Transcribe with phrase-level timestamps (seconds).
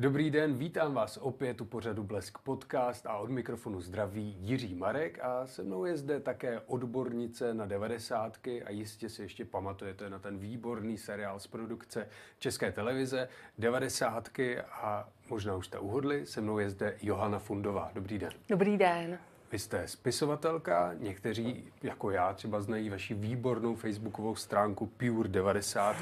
[0.00, 5.18] Dobrý den, vítám vás opět u pořadu Blesk Podcast a od mikrofonu zdraví Jiří Marek
[5.22, 10.18] a se mnou je zde také odbornice na devadesátky a jistě si ještě pamatujete na
[10.18, 12.08] ten výborný seriál z produkce
[12.38, 17.90] České televize devadesátky a možná už jste uhodli, se mnou je zde Johana Fundová.
[17.94, 18.32] Dobrý den.
[18.48, 19.18] Dobrý den.
[19.52, 25.96] Vy jste spisovatelka, někteří jako já třeba znají vaši výbornou facebookovou stránku Pure 90.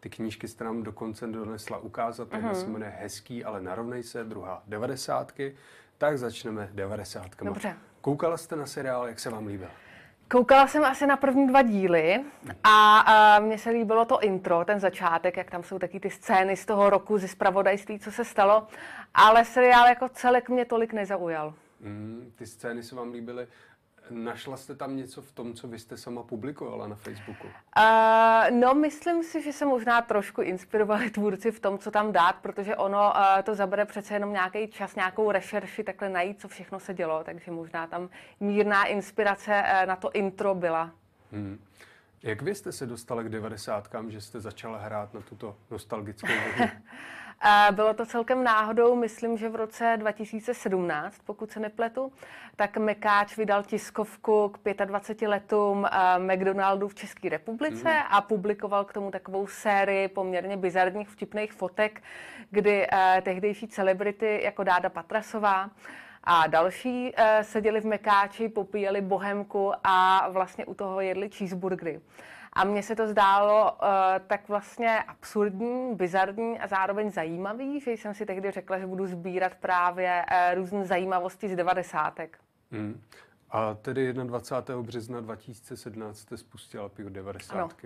[0.00, 4.62] Ty knížky jste nám dokonce donesla ukázat, jedna se jmenuje Hezký, ale narovnej se, druhá
[4.66, 5.32] 90.
[5.98, 7.26] Tak začneme 90.
[7.42, 7.76] Dobře.
[8.00, 9.68] Koukala jste na seriál, jak se vám líbil?
[10.28, 12.24] Koukala jsem asi na první dva díly
[12.64, 16.56] a, a mně se líbilo to intro, ten začátek, jak tam jsou taky ty scény
[16.56, 18.66] z toho roku, ze spravodajství, co se stalo,
[19.14, 21.54] ale seriál jako celek mě tolik nezaujal.
[21.82, 23.46] Mm, ty scény se vám líbily.
[24.10, 27.46] Našla jste tam něco v tom, co vy jste sama publikovala na Facebooku?
[27.46, 32.32] Uh, no, myslím si, že se možná trošku inspirovali tvůrci v tom, co tam dát,
[32.32, 36.80] protože ono uh, to zabere přece jenom nějaký čas, nějakou rešerši, takhle najít, co všechno
[36.80, 38.08] se dělo, takže možná tam
[38.40, 40.90] mírná inspirace uh, na to intro byla.
[41.32, 41.64] Hmm.
[42.22, 46.64] Jak vy jste se dostala k devadesátkám, že jste začala hrát na tuto nostalgickou hru?
[47.70, 52.12] Bylo to celkem náhodou, myslím, že v roce 2017, pokud se nepletu,
[52.56, 55.86] tak Mekáč vydal tiskovku k 25 letům
[56.18, 58.02] McDonaldu v České republice mm.
[58.10, 62.02] a publikoval k tomu takovou sérii poměrně bizarních vtipných fotek,
[62.50, 62.86] kdy
[63.22, 65.70] tehdejší celebrity jako Dáda Patrasová
[66.24, 72.00] a další seděli v Mekáči, popíjeli bohemku a vlastně u toho jedli cheeseburgery.
[72.52, 73.88] A mně se to zdálo uh,
[74.26, 79.54] tak vlastně absurdní, bizarní a zároveň zajímavý, že jsem si tehdy řekla, že budu sbírat
[79.54, 82.38] právě uh, různé zajímavosti z devadesátek.
[82.70, 83.02] Hmm.
[83.50, 84.82] A tedy 21.
[84.82, 87.76] března 2017 jste spustila PIO 90.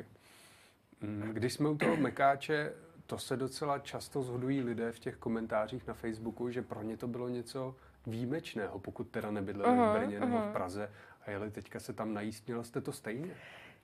[1.00, 1.30] Hmm.
[1.32, 2.72] Když jsme u toho Mekáče,
[3.06, 7.08] to se docela často zhodují lidé v těch komentářích na Facebooku, že pro ně to
[7.08, 10.28] bylo něco výjimečného, pokud teda nebydleli uh-huh, v Brně uh-huh.
[10.28, 10.90] nebo v Praze
[11.26, 12.46] a jeli teďka se tam najíst.
[12.46, 13.34] Měla jste to stejně?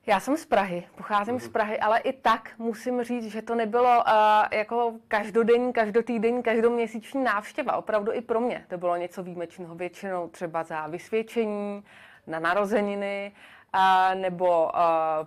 [0.07, 1.53] Já jsem z Prahy, pocházím z mhm.
[1.53, 4.13] Prahy, ale i tak musím říct, že to nebylo uh,
[4.53, 7.77] jako každodenní, každotýdenní, každoměsíční návštěva.
[7.77, 9.75] Opravdu i pro mě to bylo něco výjimečného.
[9.75, 11.85] Většinou třeba za vysvědčení,
[12.27, 13.33] na narozeniny,
[13.75, 14.71] uh, nebo uh,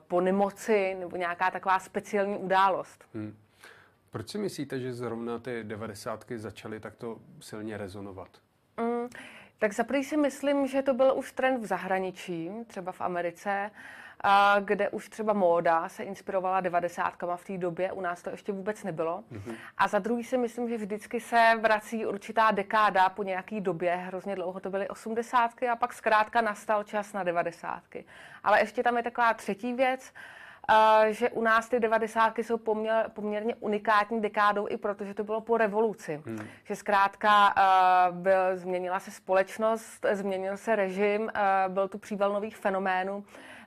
[0.08, 3.06] po nemoci, nebo nějaká taková speciální událost.
[3.14, 3.38] Hmm.
[4.16, 8.30] Proč si myslíte, že zrovna ty devadesátky začaly takto silně rezonovat?
[8.78, 9.10] Mm,
[9.58, 13.72] tak za si myslím, že to byl už trend v zahraničí, třeba v Americe,
[14.60, 18.84] kde už třeba móda se inspirovala devadesátkama v té době, u nás to ještě vůbec
[18.84, 19.24] nebylo.
[19.32, 19.56] Mm-hmm.
[19.78, 24.36] A za druhý si myslím, že vždycky se vrací určitá dekáda po nějaký době, hrozně
[24.36, 28.06] dlouho to byly osmdesátky a pak zkrátka nastal čas na devadesátky.
[28.44, 30.14] Ale ještě tam je taková třetí věc,
[30.70, 35.42] Uh, že u nás ty devadesátky jsou poměr, poměrně unikátní dekádou i protože to bylo
[35.42, 36.22] po revoluci.
[36.26, 36.48] Hmm.
[36.64, 42.58] Že zkrátka uh, byl, změnila se společnost, změnil se režim, uh, byl tu příval nových
[42.58, 43.24] fenoménů.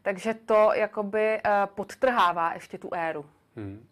[0.09, 3.27] Takže to jakoby uh, podtrhává ještě tu éru.
[3.57, 3.87] Hmm.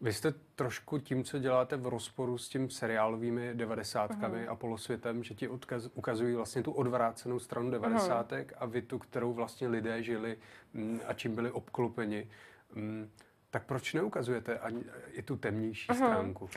[0.00, 4.50] Vy jste trošku tím, co děláte v rozporu s tím seriálovými devadesátkami uh-huh.
[4.50, 8.56] a polosvětem, že ti odkaz, ukazují vlastně tu odvrácenou stranu devadesátek uh-huh.
[8.58, 10.38] a vy tu, kterou vlastně lidé žili
[10.74, 12.28] m, mm, a čím byli obklopeni.
[12.74, 13.10] M, mm,
[13.50, 15.96] tak proč neukazujete ani i tu temnější uh-huh.
[15.96, 16.50] stránku?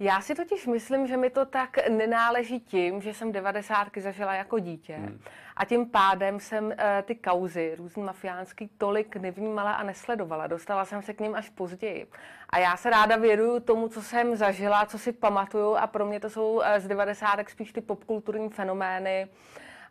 [0.00, 4.58] Já si totiž myslím, že mi to tak nenáleží tím, že jsem devadesátky zažila jako
[4.58, 4.94] dítě.
[4.96, 5.20] Hmm.
[5.56, 6.72] A tím pádem jsem uh,
[7.02, 10.46] ty kauzy, různý mafiánský, tolik nevnímala a nesledovala.
[10.46, 12.06] Dostala jsem se k ním až později.
[12.48, 16.20] A já se ráda věruju tomu, co jsem zažila, co si pamatuju a pro mě
[16.20, 19.28] to jsou uh, z devadesátek spíš ty popkulturní fenomény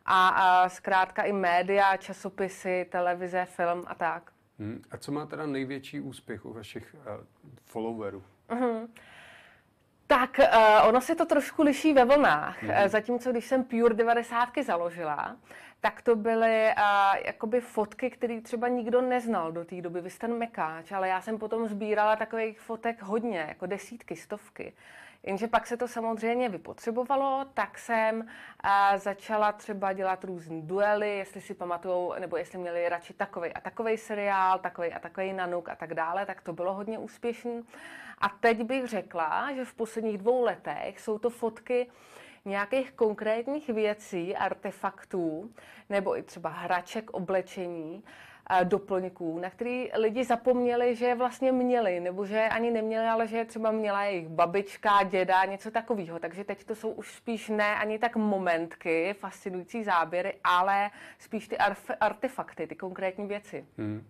[0.06, 4.32] a, a zkrátka i média, časopisy, televize, film a tak.
[4.60, 4.82] Hmm.
[4.92, 7.24] A co má teda největší úspěch u vašich uh,
[7.66, 8.24] followerů?
[8.50, 8.88] Uh-huh.
[10.08, 12.64] Tak uh, ono se to trošku liší ve vlnách.
[12.64, 12.70] Mm.
[12.86, 15.36] Zatímco když jsem Pure 90 založila,
[15.82, 20.02] tak to byly uh, jakoby fotky, které třeba nikdo neznal do té doby.
[20.02, 24.74] Vy jste mekáč, ale já jsem potom sbírala takových fotek hodně, jako desítky, stovky.
[25.24, 31.42] Jenže pak se to samozřejmě vypotřebovalo, tak jsem uh, začala třeba dělat různé duely, jestli
[31.42, 35.76] si pamatujou, nebo jestli měli radši takový a takový seriál, takový a takový nanuk a
[35.76, 37.64] tak dále, tak to bylo hodně úspěšný.
[38.18, 41.88] A teď bych řekla, že v posledních dvou letech jsou to fotky
[42.46, 45.52] nějakých konkrétních věcí, artefaktů,
[45.90, 48.04] nebo i třeba hraček, oblečení,
[48.64, 53.28] doplňků, na který lidi zapomněli, že je vlastně měli, nebo že je ani neměli, ale
[53.28, 56.20] že je třeba měla jejich babička, děda, něco takového.
[56.20, 60.90] Takže teď to jsou už spíš ne ani tak momentky, fascinující záběry, ale
[61.20, 61.58] spíš ty
[62.00, 63.66] artefakty, ty konkrétní věci.
[63.78, 64.08] Hmm.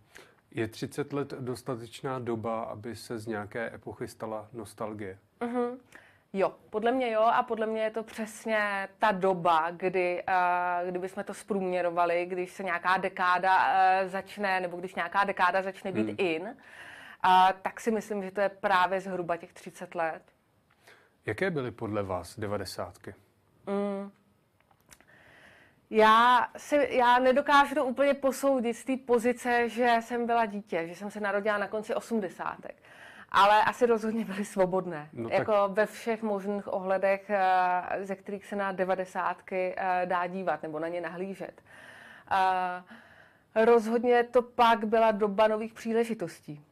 [0.51, 5.17] Je 30 let dostatečná doba, aby se z nějaké epochy stala nostalgie?
[5.41, 5.77] Uh-huh.
[6.37, 11.23] Jo, podle mě jo a podle mě je to přesně ta doba, kdy, uh, kdybychom
[11.23, 16.15] to zprůměrovali, když se nějaká dekáda uh, začne, nebo když nějaká dekáda začne být hmm.
[16.17, 16.51] in, uh,
[17.61, 20.21] tak si myslím, že to je právě zhruba těch 30 let.
[21.25, 23.15] Jaké byly podle vás devadesátky?
[23.67, 24.11] Mm.
[25.89, 30.95] Já, si, já nedokážu to úplně posoudit z té pozice, že jsem byla dítě, že
[30.95, 32.75] jsem se narodila na konci osmdesátek.
[33.31, 35.09] Ale asi rozhodně byly svobodné.
[35.13, 35.39] No tak...
[35.39, 40.79] Jako ve všech možných ohledech, eh, ze kterých se na devadesátky eh, dá dívat nebo
[40.79, 41.61] na ně nahlížet.
[42.31, 46.63] Eh, rozhodně to pak byla doba nových příležitostí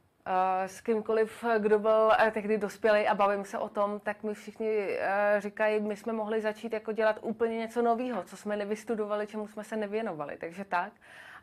[0.66, 4.98] s kýmkoliv, kdo byl eh, tehdy dospělý a bavím se o tom, tak mi všichni
[5.38, 9.64] říkají, my jsme mohli začít jako dělat úplně něco nového, co jsme nevystudovali, čemu jsme
[9.64, 10.92] se nevěnovali, takže tak.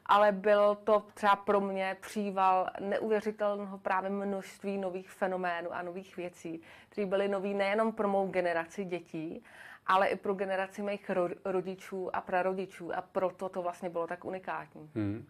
[0.05, 6.61] Ale byl to třeba pro mě příval neuvěřitelného právě množství nových fenoménů a nových věcí,
[6.89, 9.43] které byly nový nejenom pro mou generaci dětí,
[9.87, 11.11] ale i pro generaci mých
[11.45, 14.89] rodičů a prarodičů a proto to vlastně bylo tak unikátní.
[14.95, 15.25] Hmm.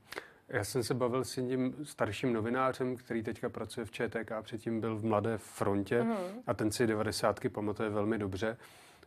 [0.47, 4.95] Já jsem se bavil s tím starším novinářem, který teďka pracuje v ČTK, předtím byl
[4.95, 6.15] v Mladé frontě mm.
[6.47, 7.39] a ten si 90.
[7.51, 8.57] pamatuje velmi dobře.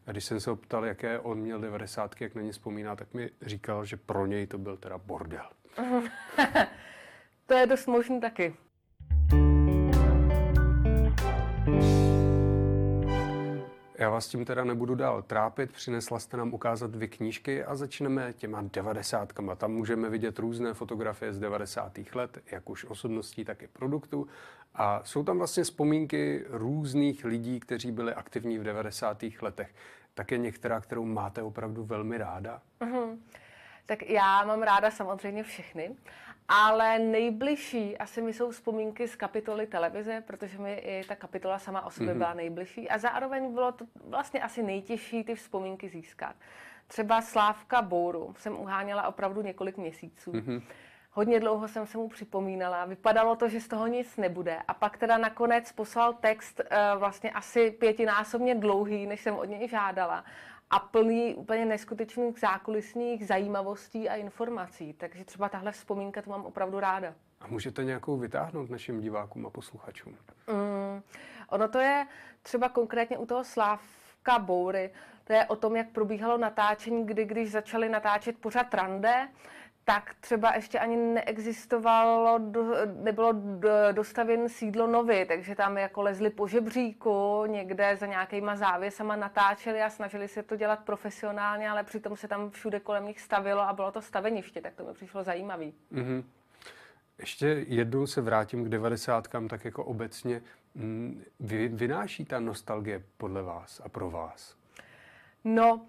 [0.06, 2.20] A když jsem se ho ptal, jaké on měl 90.
[2.20, 5.50] jak na ně vzpomíná, tak mi říkal, že pro něj to byl teda bordel.
[7.47, 8.55] to je dost možný taky.
[13.99, 18.33] Já vás tím teda nebudu dál trápit, přinesla jste nám ukázat dvě knížky a začneme
[18.33, 19.55] těma devadesátkama.
[19.55, 21.99] Tam můžeme vidět různé fotografie z 90.
[22.15, 24.27] let, jak už osobností, tak i produktů.
[24.75, 29.25] A jsou tam vlastně vzpomínky různých lidí, kteří byli aktivní v 90.
[29.43, 29.75] letech.
[30.15, 32.63] Také některá, kterou máte opravdu velmi ráda?
[32.81, 33.19] Uh-huh.
[33.87, 35.97] Tak já mám ráda samozřejmě všechny,
[36.49, 41.87] ale nejbližší asi mi jsou vzpomínky z kapitoly televize, protože mi i ta kapitola sama
[41.87, 42.19] o sobě mm-hmm.
[42.19, 46.37] byla nejbližší a zároveň bylo to vlastně asi nejtěžší ty vzpomínky získat.
[46.87, 50.33] Třeba Slávka Bouru jsem uháněla opravdu několik měsíců.
[50.33, 50.63] Mm-hmm.
[51.13, 54.59] Hodně dlouho jsem se mu připomínala, vypadalo to, že z toho nic nebude.
[54.69, 59.69] A pak teda nakonec poslal text uh, vlastně asi pětinásobně dlouhý, než jsem od něj
[59.69, 60.25] žádala
[60.71, 64.93] a plný úplně neskutečných zákulisních zajímavostí a informací.
[64.93, 67.15] Takže třeba tahle vzpomínka to mám opravdu ráda.
[67.41, 70.17] A můžete nějakou vytáhnout našim divákům a posluchačům?
[70.47, 71.03] Mm,
[71.49, 72.07] ono to je
[72.43, 74.91] třeba konkrétně u toho Slávka Boury,
[75.25, 79.29] to je o tom, jak probíhalo natáčení, kdy když začali natáčet pořád Rande,
[79.88, 82.41] tak třeba ještě ani neexistovalo,
[83.03, 83.33] nebylo
[83.93, 89.91] dostavěn sídlo novy, takže tam jako lezli po žebříku, někde za nějakýma závěsama natáčeli a
[89.91, 93.93] snažili se to dělat profesionálně, ale přitom se tam všude kolem nich stavilo a bylo
[93.93, 95.75] to staveniště, tak to mi přišlo zajímavý.
[95.93, 96.25] Mm-hmm.
[97.19, 100.43] Ještě jednou se vrátím k devadesátkám, tak jako obecně.
[100.75, 104.56] Mm, vy, vynáší ta nostalgie podle vás a pro vás?
[105.44, 105.87] No,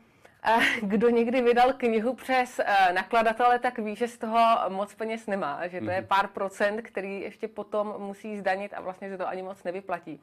[0.82, 4.40] kdo někdy vydal knihu přes eh, nakladatele, tak ví, že z toho
[4.70, 6.08] moc peněz nemá, že to je mhm.
[6.08, 10.22] pár procent, který ještě potom musí zdanit a vlastně se to ani moc nevyplatí.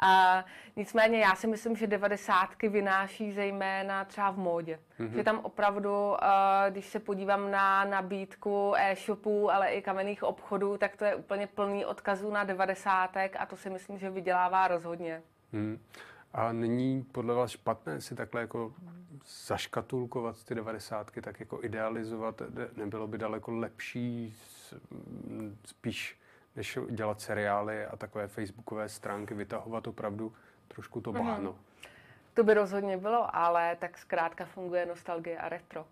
[0.00, 0.44] A
[0.76, 4.78] nicméně já si myslím, že devadesátky vynáší zejména třeba v módě.
[5.00, 5.14] Mm-hmm.
[5.14, 10.96] Že tam opravdu, eh, když se podívám na nabídku e-shopů, ale i kamenných obchodů, tak
[10.96, 15.22] to je úplně plný odkazů na devadesátek a to si myslím, že vydělává rozhodně.
[15.52, 15.78] Mm.
[16.34, 18.72] A není podle vás špatné si takhle jako
[19.46, 22.42] zaškatulkovat ty devadesátky, tak jako idealizovat?
[22.76, 24.36] Nebylo by daleko lepší
[25.64, 26.18] spíš,
[26.56, 30.32] než dělat seriály a takové facebookové stránky, vytahovat opravdu
[30.68, 31.26] trošku to mhm.
[31.26, 31.52] báno?
[31.52, 31.88] Mm-hmm.
[32.34, 35.86] To by rozhodně bylo, ale tak zkrátka funguje nostalgie a retro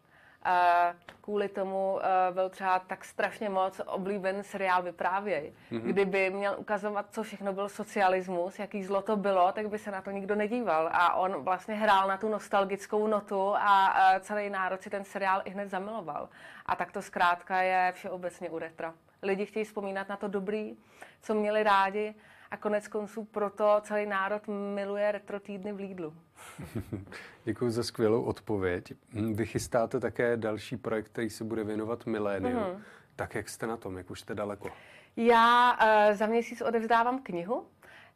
[1.20, 5.52] kvůli tomu eh, byl třeba tak strašně moc oblíben seriál Vyprávěj.
[5.72, 5.80] Mm-hmm.
[5.80, 10.02] Kdyby měl ukazovat, co všechno byl socialismus, jaký zlo to bylo, tak by se na
[10.02, 10.90] to nikdo nedíval.
[10.92, 15.50] A on vlastně hrál na tu nostalgickou notu a celý národ si ten seriál i
[15.50, 16.28] hned zamiloval.
[16.66, 18.94] A tak to zkrátka je všeobecně u retra.
[19.22, 20.76] Lidi chtějí vzpomínat na to dobrý,
[21.22, 22.14] co měli rádi
[22.50, 24.42] a konec konců proto celý národ
[24.74, 26.14] miluje retro týdny v Lidlu.
[27.44, 28.92] Děkuji za skvělou odpověď.
[29.34, 32.58] Vy chystáte také další projekt, který se bude věnovat miléniu.
[32.58, 32.80] Mm-hmm.
[33.16, 34.70] Tak jak jste na tom, jak už jste daleko?
[35.16, 37.66] Já uh, za měsíc odevzdávám knihu,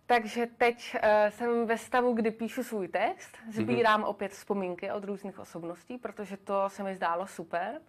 [0.06, 4.08] takže teď uh, jsem ve stavu, kdy píšu svůj text, sbírám mm-hmm.
[4.08, 7.80] opět vzpomínky od různých osobností, protože to se mi zdálo super.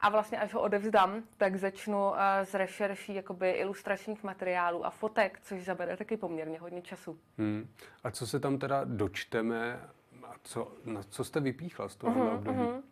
[0.00, 5.40] A vlastně až ho odevzdám, tak začnu uh, s rešerší jakoby ilustračních materiálů a fotek,
[5.42, 7.18] což zabere taky poměrně hodně času.
[7.38, 7.68] Hmm.
[8.04, 9.80] A co se tam teda dočteme
[10.24, 12.58] a co, na co jste vypíchla z toho uh-huh, období?
[12.58, 12.82] Uh-huh.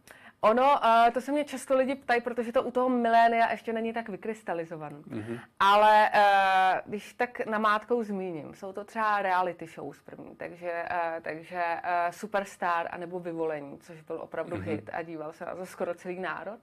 [0.44, 3.92] Ono, uh, to se mě často lidi ptají, protože to u toho milénia ještě není
[3.92, 4.96] tak vykrystalizované.
[4.96, 5.40] Mm-hmm.
[5.60, 11.62] Ale uh, když tak namátkou zmíním, jsou to třeba reality shows první, takže, uh, takže
[11.62, 14.70] uh, Superstar anebo Vyvolení, což byl opravdu mm-hmm.
[14.70, 16.58] hit a díval se na to skoro celý národ.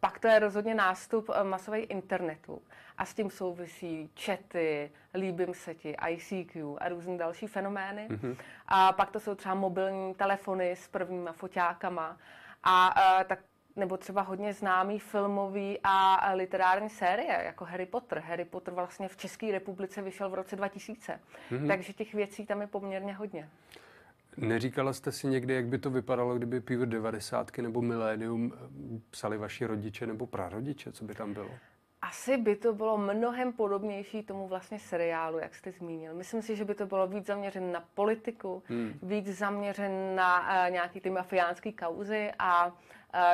[0.00, 2.62] Pak to je rozhodně nástup masových internetu
[2.98, 8.08] a s tím souvisí chaty, líbím se ti, ICQ a různé další fenomény.
[8.10, 8.36] Mm-hmm.
[8.68, 12.16] A pak to jsou třeba mobilní telefony s prvníma foťákama
[12.62, 13.38] a, a tak
[13.76, 18.18] nebo třeba hodně známý filmový a literární série, jako Harry Potter.
[18.18, 21.66] Harry Potter vlastně v České republice vyšel v roce 2000, mm-hmm.
[21.66, 23.48] takže těch věcí tam je poměrně hodně.
[24.36, 28.52] Neříkala jste si někdy, jak by to vypadalo, kdyby Pure 90 nebo Millennium
[29.10, 31.50] psali vaši rodiče nebo prarodiče, co by tam bylo?
[32.10, 36.14] Asi by to bylo mnohem podobnější tomu vlastně seriálu, jak jste zmínil.
[36.14, 38.98] Myslím si, že by to bylo víc zaměřen na politiku, hmm.
[39.02, 42.72] víc zaměřen na uh, nějaký ty mafiánské kauzy a uh,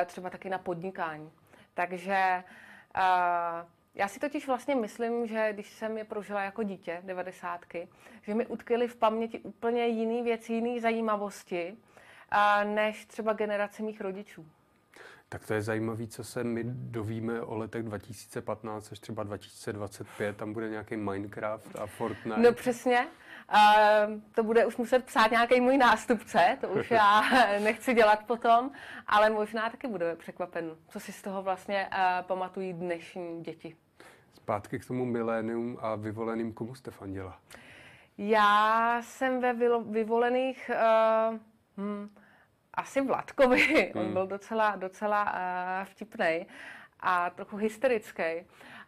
[0.05, 1.31] třeba taky na podnikání.
[1.73, 2.43] Takže
[2.95, 3.01] uh,
[3.95, 7.87] já si totiž vlastně myslím, že když jsem je prožila jako dítě, devadesátky,
[8.21, 11.77] že mi utkvěly v paměti úplně jiný věci, jiný zajímavosti,
[12.31, 14.45] uh, než třeba generace mých rodičů.
[15.29, 20.37] Tak to je zajímavé, co se my dovíme o letech 2015 až třeba 2025.
[20.37, 22.41] Tam bude nějaký Minecraft a Fortnite.
[22.41, 23.07] No přesně.
[23.53, 27.21] Uh, to bude už muset psát nějaký můj nástupce, to už já
[27.63, 28.71] nechci dělat potom,
[29.07, 33.75] ale možná taky bude překvapen, co si z toho vlastně uh, pamatují dnešní děti.
[34.33, 37.39] Zpátky k tomu milénium a vyvoleným, komu jste fandila?
[38.17, 39.53] Já jsem ve
[39.91, 40.71] vyvolených...
[40.73, 41.37] Uh,
[41.77, 42.09] hm,
[42.77, 43.91] asi Vladkovi.
[43.95, 44.05] Hmm.
[44.05, 46.47] On byl docela, docela uh, vtipný
[46.99, 48.23] a trochu hysterický.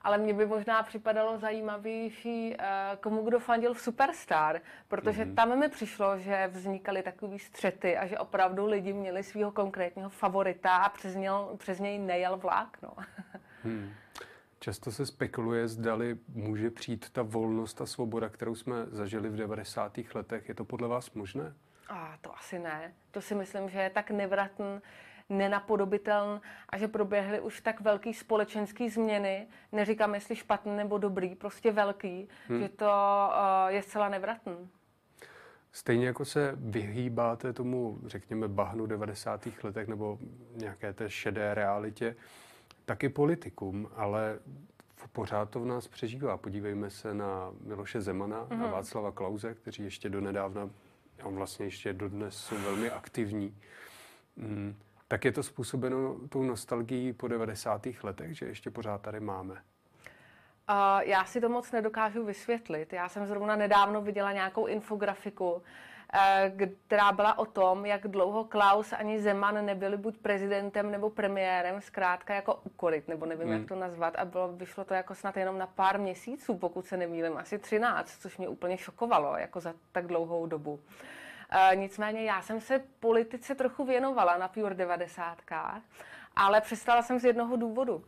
[0.02, 2.66] Ale mně by možná připadalo zajímavější, uh,
[3.00, 5.36] komu kdo fandil v Superstar, protože hmm.
[5.36, 10.76] tam mi přišlo, že vznikaly takový střety a že opravdu lidi měli svého konkrétního favorita
[10.76, 12.78] a přes, něl, přes něj nejel vlak.
[12.84, 12.94] No.
[13.64, 13.94] hmm.
[14.60, 20.00] Často se spekuluje, zdali může přijít ta volnost a svoboda, kterou jsme zažili v 90.
[20.16, 20.50] letech.
[20.50, 21.54] Je to podle vás možné?
[21.90, 22.94] A to asi ne.
[23.12, 24.80] To si myslím, že je tak nevratný,
[25.30, 31.72] nenapodobitelný a že proběhly už tak velký společenský změny, neříkám jestli špatný nebo dobrý, prostě
[31.72, 32.60] velký, hmm.
[32.60, 34.70] že to uh, je zcela nevratný.
[35.72, 39.48] Stejně jako se vyhýbáte tomu, řekněme, bahnu 90.
[39.64, 40.18] letech nebo
[40.56, 42.16] nějaké té šedé realitě,
[42.86, 44.40] taky politikům, ale
[45.12, 46.38] pořád to v nás přežívá.
[46.38, 48.58] Podívejme se na Miloše Zemana, mm-hmm.
[48.58, 48.72] na mhm.
[48.72, 50.70] Václava Klauze, kteří ještě donedávna
[51.24, 53.58] on vlastně ještě dodnes jsou velmi aktivní,
[54.36, 54.76] mm,
[55.08, 58.04] tak je to způsobeno tou nostalgií po 90.
[58.04, 59.54] letech, že ještě pořád tady máme.
[59.54, 62.94] Uh, já si to moc nedokážu vysvětlit.
[62.94, 65.64] Já jsem zrovna nedávno viděla nějakou infografiku,
[66.86, 72.36] která byla o tom, jak dlouho Klaus ani Zeman nebyli buď prezidentem nebo premiérem, zkrátka
[72.36, 73.58] jako ukorit, nebo nevím, hmm.
[73.58, 74.16] jak to nazvat.
[74.16, 78.18] A bylo, vyšlo to jako snad jenom na pár měsíců, pokud se nemýlím, asi 13,
[78.22, 80.80] což mě úplně šokovalo, jako za tak dlouhou dobu.
[81.72, 85.38] E, nicméně já jsem se politice trochu věnovala na Pure 90,
[86.36, 88.04] ale přestala jsem z jednoho důvodu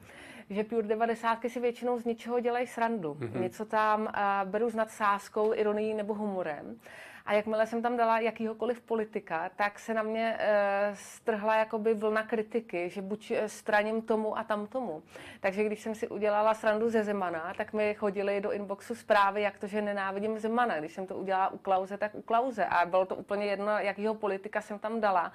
[0.49, 3.13] že Pure 90 si většinou z ničeho dělají srandu.
[3.13, 3.41] Mm-hmm.
[3.41, 6.79] Něco tam uh, beru s nadsázkou, ironií nebo humorem.
[7.25, 12.23] A jakmile jsem tam dala jakýhokoliv politika, tak se na mě e, strhla jakoby vlna
[12.23, 15.03] kritiky, že buď eh, straním tomu a tam tomu.
[15.39, 19.57] Takže když jsem si udělala srandu ze Zemana, tak mi chodili do inboxu zprávy, jak
[19.57, 20.79] to, že nenávidím Zemana.
[20.79, 22.65] Když jsem to udělala u Klauze, tak u Klauze.
[22.65, 25.31] A bylo to úplně jedno, jakýho politika jsem tam dala.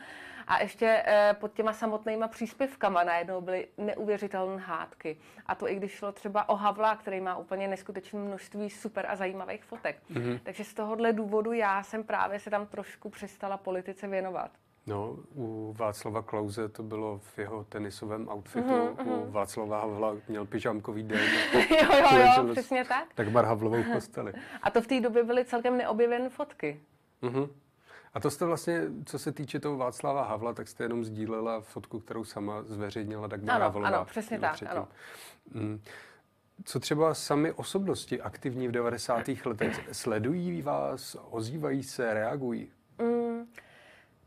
[0.47, 5.17] A ještě e, pod těma samotnýma příspěvkama najednou byly neuvěřitelné hádky.
[5.47, 9.17] A to i když šlo třeba o Havla, který má úplně neskutečné množství super a
[9.17, 9.97] zajímavých fotek.
[10.11, 10.41] Mm-hmm.
[10.43, 14.51] Takže z tohohle důvodu já jsem právě se tam trošku přestala politice věnovat.
[14.87, 19.09] No, u Václava Klauze to bylo v jeho tenisovém outfitu, mm-hmm.
[19.09, 21.21] u Václava Havla měl pyžamkový den.
[21.55, 23.15] jo, jo, jo, přesně tak.
[23.15, 24.33] Tak bar Havlovou posteli.
[24.63, 26.81] A to v té době byly celkem neobjevené fotky.
[27.23, 27.49] Mm-hmm.
[28.15, 32.01] A to jste vlastně, co se týče toho Václava Havla, tak jste jenom sdílela fotku,
[32.01, 33.89] kterou sama zveřejnila Dagmar ano, Havlová.
[33.89, 34.77] Ano, přesně tak, předtím.
[34.77, 34.89] ano.
[35.55, 35.83] Mm.
[36.65, 39.29] Co třeba sami osobnosti aktivní v 90.
[39.45, 42.73] letech sledují vás, ozývají se, reagují?
[42.99, 43.47] Mm,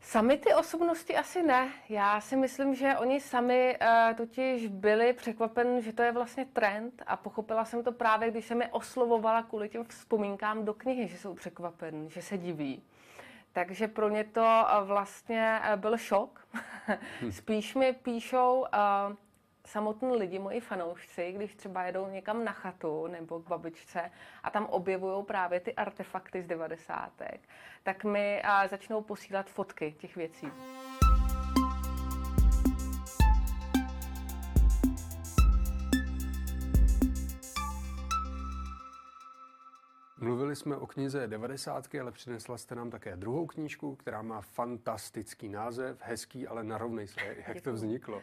[0.00, 1.68] sami ty osobnosti asi ne.
[1.88, 7.02] Já si myslím, že oni sami uh, totiž byli překvapen, že to je vlastně trend
[7.06, 11.18] a pochopila jsem to právě, když jsem je oslovovala kvůli těm vzpomínkám do knihy, že
[11.18, 12.82] jsou překvapen, že se diví.
[13.52, 16.46] Takže pro ně to uh, vlastně uh, byl šok.
[17.30, 18.66] Spíš mi píšou
[19.70, 24.10] samotní lidi, moji fanoušci, když třeba jedou někam na chatu nebo k babičce
[24.42, 27.40] a tam objevují právě ty artefakty z devadesátek,
[27.82, 30.52] tak mi začnou posílat fotky těch věcí.
[40.18, 41.94] Mluvili jsme o knize 90.
[42.00, 47.20] ale přinesla jste nám také druhou knížku, která má fantastický název, hezký, ale narovnej se,
[47.46, 48.22] jak to vzniklo.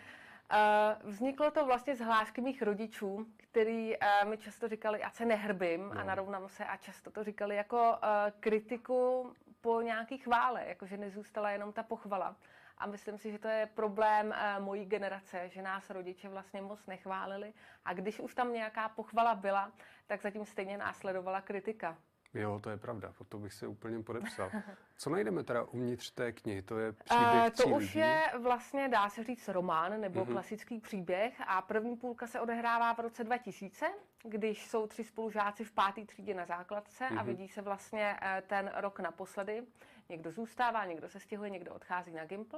[0.54, 5.26] Uh, vzniklo to vlastně z hlášky mých rodičů, který uh, mi často říkali, ať se
[5.26, 6.02] nehrbím no.
[6.02, 7.98] a narovnám se a často to říkali jako uh,
[8.40, 12.36] kritiku po nějaký chvále, jakože nezůstala jenom ta pochvala.
[12.78, 16.86] A myslím si, že to je problém uh, mojí generace, že nás rodiče vlastně moc
[16.86, 17.54] nechválili.
[17.86, 19.72] A když už tam nějaká pochvala byla,
[20.08, 21.98] tak zatím stejně následovala kritika.
[22.34, 24.52] Jo, to je pravda, po to bych se úplně podepsal.
[24.98, 26.62] Co najdeme teda uvnitř té knihy?
[26.62, 28.00] To je příběh uh, To už lidí?
[28.00, 30.32] je vlastně, dá se říct, román nebo uh-huh.
[30.32, 33.94] klasický příběh a první půlka se odehrává v roce 2000,
[34.24, 37.20] když jsou tři spolužáci v páté třídě na základce uh-huh.
[37.20, 37.26] a mhm.
[37.26, 39.64] vidí se vlastně eh, ten rok naposledy.
[40.10, 42.58] Někdo zůstává, někdo se stěhuje, někdo odchází na Gimpl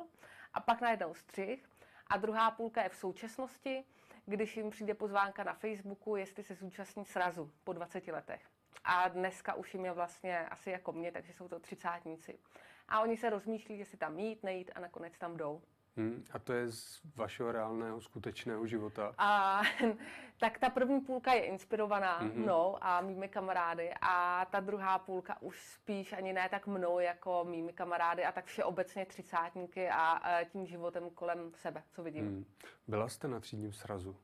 [0.54, 1.70] a pak najednou střih.
[2.08, 3.84] A druhá půlka je v současnosti,
[4.26, 8.42] když jim přijde pozvánka na Facebooku, jestli se zúčastní srazu po 20 letech.
[8.84, 12.40] A dneska už jim je vlastně asi jako mě, takže jsou to třicátníci.
[12.88, 15.62] A oni se rozmýšlí, jestli tam jít, nejít a nakonec tam jdou.
[15.98, 19.14] Hmm, a to je z vašeho reálného, skutečného života?
[19.18, 19.62] A,
[20.40, 22.36] tak ta první půlka je inspirovaná mm-hmm.
[22.36, 27.46] mnou a mými kamarády a ta druhá půlka už spíš ani ne tak mnou jako
[27.50, 32.28] mými kamarády a tak všeobecně třicátníky a, a tím životem kolem sebe, co vidím.
[32.28, 32.46] Hmm.
[32.88, 34.16] Byla jste na třídním srazu?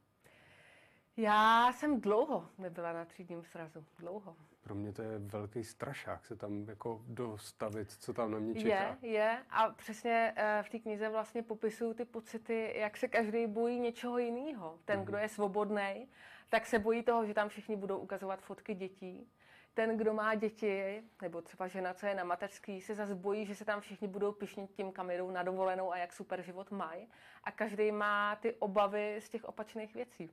[1.18, 3.86] Já jsem dlouho nebyla na třídním srazu.
[4.00, 4.36] Dlouho.
[4.62, 8.98] Pro mě to je velký strašák se tam jako dostavit, co tam na mě čeká.
[9.02, 9.38] Je, je.
[9.50, 14.18] A přesně eh, v té knize vlastně popisují ty pocity, jak se každý bojí něčeho
[14.18, 14.80] jiného.
[14.86, 15.06] Ten, mm.
[15.06, 16.08] kdo je svobodný,
[16.50, 19.28] tak se bojí toho, že tam všichni budou ukazovat fotky dětí.
[19.74, 23.56] Ten, kdo má děti, nebo třeba žena, co je na mateřský, se zase bojí, že
[23.56, 27.08] se tam všichni budou pišnit tím kamerou na dovolenou a jak super život mají.
[27.44, 30.30] A každý má ty obavy z těch opačných věcí.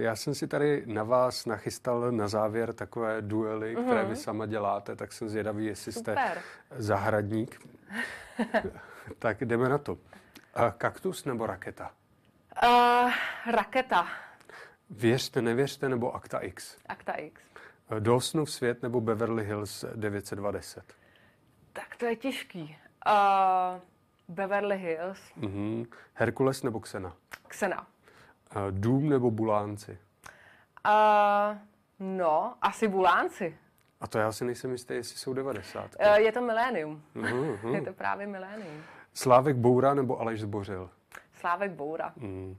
[0.00, 3.84] Já jsem si tady na vás nachystal na závěr takové duely, mm-hmm.
[3.84, 6.18] které vy sama děláte, tak jsem zvědavý, jestli Super.
[6.18, 6.42] jste
[6.76, 7.60] zahradník.
[9.18, 9.98] tak jdeme na to.
[10.54, 11.90] A kaktus nebo raketa?
[12.62, 13.12] Uh,
[13.52, 14.08] raketa.
[14.90, 16.76] Věřte, nevěřte nebo Akta X?
[16.86, 17.42] Akta X.
[17.98, 20.94] Dawsonův svět nebo Beverly Hills 920?
[21.72, 22.76] Tak to je těžký.
[23.06, 23.80] Uh,
[24.28, 25.18] Beverly Hills.
[25.40, 25.86] Uh-huh.
[26.14, 27.16] Herkules nebo Xena?
[27.48, 27.86] Xena.
[28.56, 29.98] Uh, dům nebo Bulánci?
[30.86, 31.56] Uh,
[32.00, 33.56] no, asi Bulánci.
[34.00, 35.84] A to já si nejsem jistý, jestli jsou 90.
[36.00, 37.02] Uh, je to milénium.
[37.16, 38.82] Uh-huh, je to právě milénium.
[39.14, 40.90] Slávek Boura nebo Aleš Zbořil?
[41.32, 42.12] Slávek Boura.
[42.16, 42.56] Mm.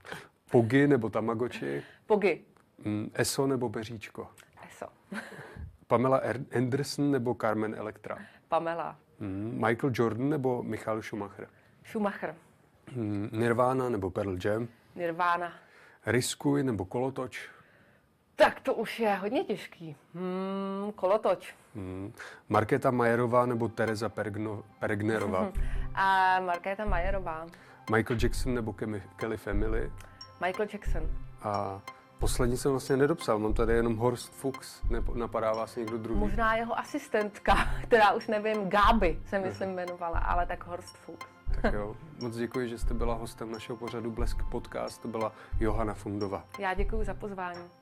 [0.50, 1.82] Pogy nebo Tamagoči?
[2.06, 2.40] Pogy.
[2.84, 3.10] Mm.
[3.14, 4.28] Eso nebo Beříčko?
[4.68, 4.86] Eso.
[5.86, 6.20] Pamela
[6.56, 8.18] Anderson nebo Carmen Electra?
[8.48, 8.96] Pamela.
[9.20, 9.66] Mm.
[9.66, 11.48] Michael Jordan nebo Michael Schumacher?
[11.84, 12.34] Schumacher.
[12.94, 13.28] Mm.
[13.32, 14.68] Nirvana nebo Pearl Jam?
[14.94, 15.52] Nirvana.
[16.06, 17.48] Riskuj nebo kolotoč?
[18.36, 19.96] Tak to už je hodně těžký.
[20.14, 21.54] Hmm, kolotoč.
[21.74, 22.12] Hmm.
[22.48, 25.52] Markéta Majerová nebo Teresa Pergno, Pergnerová?
[25.94, 27.46] A Markéta Majerová.
[27.90, 28.74] Michael Jackson nebo
[29.16, 29.92] Kelly Family?
[30.46, 31.02] Michael Jackson.
[31.42, 31.80] A
[32.18, 36.20] poslední jsem vlastně nedopsal, mám tady jenom Horst Fuchs, nebo napadá vás někdo druhý?
[36.20, 41.26] Možná jeho asistentka, která už nevím, Gáby se myslím jmenovala, ale tak Horst Fuchs.
[41.62, 45.94] Tak jo, moc děkuji, že jste byla hostem našeho pořadu Blesk Podcast, to byla Johana
[45.94, 46.44] Fundova.
[46.58, 47.81] Já děkuji za pozvání.